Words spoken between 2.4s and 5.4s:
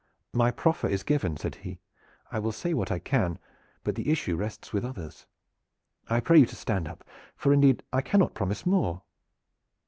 say what I can; but the issue rests with others.